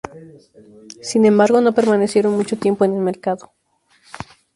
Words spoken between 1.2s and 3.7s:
embargo, no permanecieron mucho tiempo en el mercado.